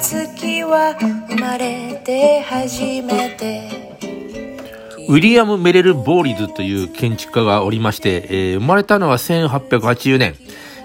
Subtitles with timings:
[0.00, 0.96] 月は
[1.28, 3.70] 生まれて初めて
[5.08, 10.36] ウィリアム・メレル・ボーリズという建築家がおりまして、えー生まれたのは1880年、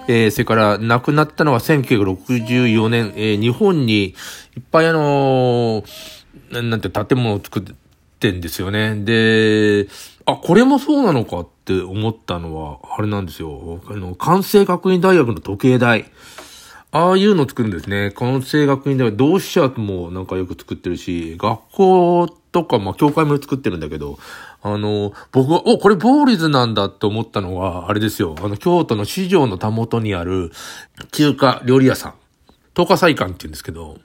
[0.08, 4.14] えーそれから亡くなったのは1964年、えー日本にい
[4.60, 7.62] っぱいあのーなんて建物を作っ
[8.20, 8.94] てんですよね。
[8.96, 9.88] で、
[10.26, 13.80] あ、これもそうなのかって思ったのは、あれなんですよ。
[13.88, 16.04] あの、関西学院大学の時計台。
[16.96, 18.10] ああいうの作るんですね。
[18.10, 24.18] 関西学院では同志社もなんかよく作ってるし、学校とか、まあ、教会も作ってるんだけど、
[24.62, 28.34] あの、僕は、お、これボーリズなんだって思ったのは、あれですよ。
[28.38, 30.52] あの、京都の市場のたもとにある
[31.12, 32.14] 中華料理屋さん。
[32.74, 33.98] 東華菜館って言うんですけど、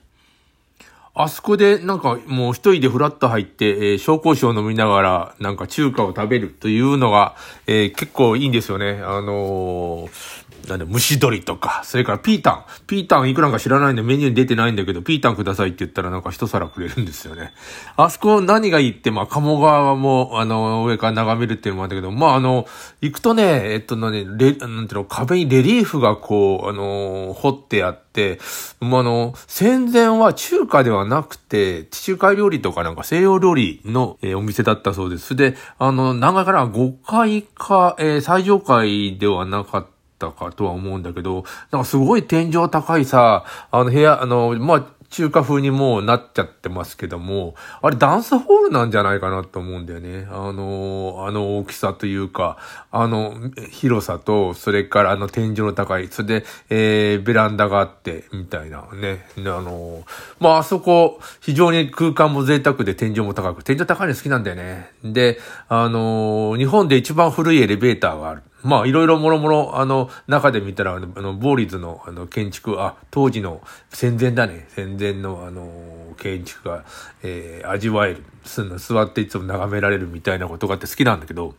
[1.13, 7.35] あそこでなんかもう一人でフラッと入って、えー紹興酒を飲みながらなんか中華を食べるというのが、
[7.67, 9.01] えー結構いいんですよね。
[9.03, 12.65] あのーなんだ、蒸し鶏とか、それからピータン。
[12.87, 17.54] ピータンいくらか知らないんでメニューに出てないんだけど、ピータンくださいって言ったらなんか一皿くれるんですよね。
[17.98, 22.67] あそこ何がいいって、まあ、鴨川も、あの、上から眺めるっていうのもあるんだけど、まあ、あの、
[23.01, 28.39] 行くとね、えっとね、レ、なんていうの、壁にレリーフがこう、あの、彫ってあって、
[28.79, 35.35] まあ、あの、戦前は中華ではなくて、地中海料理とかなんか西洋料理の、えーお店だったそうです。
[35.35, 39.90] で、あの、何階から5階か、えー最上階ではなかった
[40.21, 50.25] たかとは思うんだけど、なんかすごい天井高いさ、あの部屋、あの、まあ、中華風にもうなっちゃってますけども、あれダンスホールなんじゃないかなと思うんだよね。
[50.31, 52.57] あの、あの大きさというか、
[52.91, 53.35] あの
[53.71, 59.25] 広さと、それからあの天井の高い、それで、えー、ベランダがあって、みたいなね。
[59.37, 60.05] あの、
[60.39, 64.91] まあ、あそこ、非常に空間も贅沢で天井も高く、天井高いの好きなんだよね。
[65.03, 68.43] で、あの、日本で一番古いエレベーターがある。
[68.63, 74.67] まあ、いろいろもろもろ、あの、中で見たら、あの、ボーリズの、あの、建築、あ、当時の戦前だね。
[74.69, 76.83] 戦前の、あの、建築が、
[77.23, 78.23] えー味わえる。
[78.44, 81.55] すんの座っていつも眺められるみたいなことがあって好きなんだけど、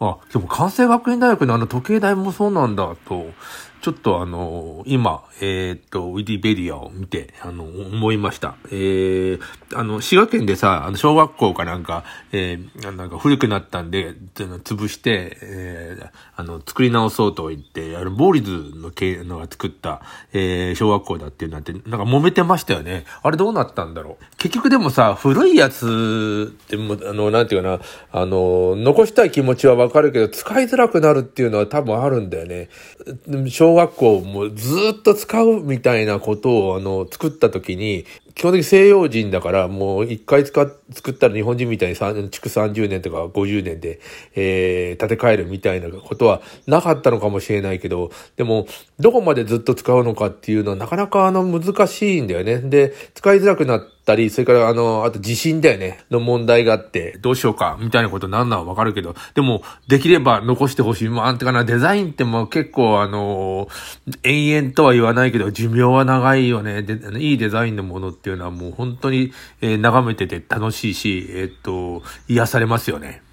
[0.00, 3.26] あ、でも関西学院大学のあの時計台もそうなんだと、
[3.84, 8.56] ちょっとあの、今、えーっと、ウィディベディアを見て、あの、思いました。
[8.70, 9.40] えー、
[9.74, 12.02] あの、滋賀県でさ、あの、小学校かなんか、
[12.32, 20.00] えー、なんか古くなったんで、つ潰して、えー、あの、作り直そうと言って、あの、ボーリズの系のが作った、
[20.32, 23.04] えー、小学校だっていうなんて、なんか揉めてましたよね。
[23.22, 24.24] あれどうなったんだろう。
[24.38, 27.80] 結局でもさ、古いやつっても、あの、なんていうかな、
[28.12, 32.70] あの、残したい気持ちはわかるけど、使いづらくなるっていうのは多分あるんだよね。
[33.50, 38.04] 小学校もずっと使うみたいなことを、あの、作った時に、
[38.34, 41.96] 基本的に西洋人だから、もう一回使作ったら日本人みたいに
[42.30, 44.00] 築30年とか50年で、
[44.34, 48.66] えー、建て替えるみたいなことはなかったのかもしれないけど、でも、
[48.98, 52.58] どこまでずっと使うのかっていうのはなかなかあの難しいんだよね。
[52.58, 61.08] で、使いづらくなったり、それからあの、あと地震だよね、の問題があって、どうしようか、みたいなことなんなのわかるけど、でも、できれば残してほしい。
[61.08, 63.68] まあ、なんていうかな、デザインってもう結構あの、
[64.22, 66.82] 延々とは言わないけど、寿命は長いよね。
[66.82, 73.23] で、いいデザインのものっていうのはもう本当に、えー眺めてて楽しいし、えーっと、癒されますよね。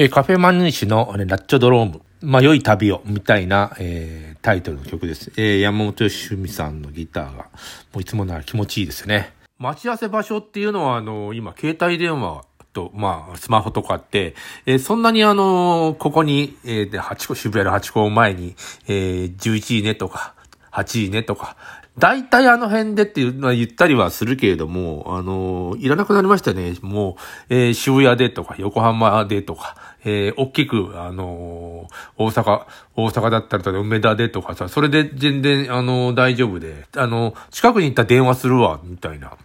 [0.00, 5.32] え、カフェマヌシの、ね、ラッチョドローム、まあ、良い旅を、みたいな、えー、タイトルの曲です。
[5.36, 7.48] えー、山本義文さんのギターが、も
[7.96, 9.34] ういつもなら気持ちいいですね。
[9.58, 14.36] 待ち合わせ場所っていうのは、あの、今、携帯電話と、まあ、スマホとかって、
[14.66, 18.54] えー、そんなにあの、ここに、えー、で、8個、渋谷の8個前に、
[18.86, 20.36] えー、11時ねとか、
[20.70, 21.56] 8時ねとか、
[21.98, 26.74] 大体あの辺でっていうのは言ったりはするけれども、あの、いらなくなりましたね。
[26.82, 27.16] も
[27.50, 39.36] う、えー、渋谷でとか、横浜でとか、えー、大きく、あのー、大阪、大阪だったら梅田でとかさ、それで全然、あのー、大丈夫で、あの近くに行ったら電話するわ、みたいな。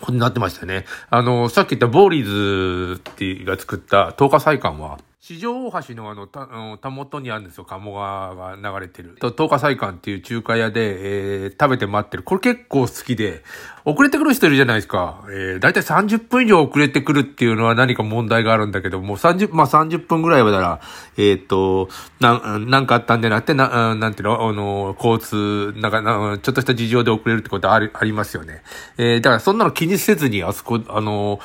[0.00, 0.84] こんになってましたね。
[1.08, 7.64] あの、さっき言ったボーリーズっていうが作った10日祭館は、四条大橋のあの、た、あたもとにあるんですよ。
[7.64, 9.16] 鴨川が流れてる。
[9.18, 12.22] と、東華祭館っていう中華屋で、えー、食べて待ってる。
[12.22, 13.42] これ結構好きで、
[13.86, 15.24] 遅れてくる人いるじゃないですか。
[15.30, 20.80] えー、だいたい30分以上遅れてくるっていうのは何か問題があるんだけど、も30、まあ30分ぐらいはなら、
[21.16, 21.88] えっ、ー、と、
[22.20, 28.62] な、なんかあったんでなって、な、なんていうの、あの、交通、なんか、ちょっとした事情で遅れるってことあり、ありますよね。
[28.98, 31.40] えー、だからそんなの気にせずに、あそこ、あの、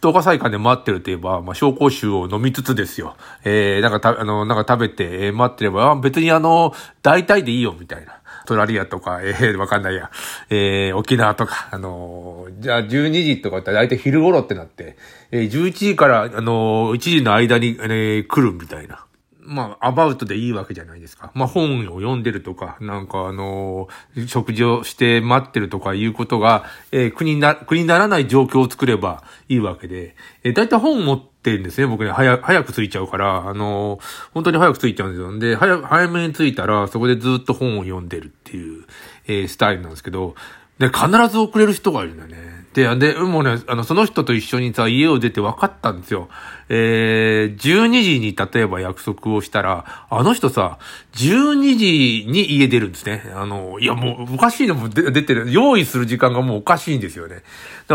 [0.00, 3.16] 10日祭館で待ってると言えば、まあ、紹興酒を飲みつつですよ。
[3.44, 8.20] えー、なんかた、あの、なんか食べて、えー、待ってれば、別にあの、大体でいいよ、みたいな。
[8.46, 10.10] トラリアとか、えー、わかんないや。
[10.48, 14.96] えー、沖縄とか、あのー、じゃあ12時とかって大体昼頃ってなって、
[15.30, 19.04] えー、11時から、あのー、1時の間に、えー、来るみたいな。
[19.50, 21.32] まあ、アバウトでいいわけじゃないですか。
[21.34, 30.14] まあ、本を読んでるとか、なんかあのー、食事をして待ってるとかいうことが、えー、国にな、国にならない状況を作ればいいわけで、
[30.44, 34.00] えー、だいたい本持ってるんですね、僕ね、早、早く着いちゃうから、あのー、
[34.34, 35.38] 本当に早く着いちゃうんですよ。
[35.40, 38.84] で、早、早めに着いたら、そこでずっと本を読んでるっていう、
[39.26, 40.36] えー、スタイルなんですけど、
[40.80, 42.50] で、必ず遅れる人がいるんだよね。
[42.72, 46.28] で、で、もうね、あの、その人と一緒にさ、家を出て分かったんですよ。
[46.70, 50.78] えー、12時に例えば約束をしたら、あの人さ、
[51.14, 53.24] 12時に家出るんですね。
[53.34, 55.52] あの、いやもうおかしいのも出てる。
[55.52, 57.34] 用意する時間がもうおかしいんですよね。
[57.34, 57.44] だか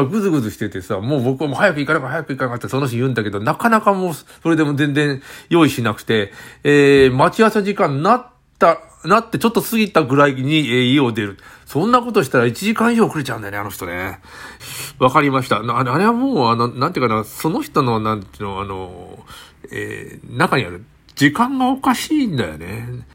[0.02, 6.34] らぐずぐずしててさ、もう僕はもう早く行かなきゃ早く行かなかってその人言うんだけど、なかなかもう、それでも全然用意しなくて、
[6.66, 8.28] えー、待ち合わせ時間になっ
[8.60, 11.38] た、なってちょっと過ぎたぐらいに、えー、家を出る。
[11.66, 14.20] そんなことしたら1時間以上遅れちゃうんだよね、あの人ね。
[15.00, 15.58] わかりました。
[15.58, 19.26] あれはもう、あの、なんていうかな、その人の、なんていうの、あの、
[19.72, 20.86] えー、中にある
[21.16, 23.06] 時間がおかしいんだよね。